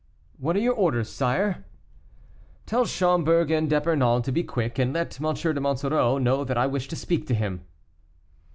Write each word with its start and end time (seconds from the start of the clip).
"What 0.39 0.55
are 0.55 0.59
your 0.61 0.73
orders, 0.73 1.09
sire?" 1.09 1.63
"Tell 2.65 2.85
Schomberg 2.85 3.51
and 3.51 3.69
D'Epernon 3.69 4.23
to 4.23 4.31
be 4.31 4.41
quick, 4.43 4.79
and 4.79 4.93
let 4.93 5.21
M. 5.21 5.31
de 5.35 5.61
Monsoreau 5.61 6.17
know 6.17 6.43
that 6.43 6.57
I 6.57 6.65
wish 6.65 6.87
to 6.87 6.95
speak 6.95 7.27
to 7.27 7.35
him." 7.35 7.63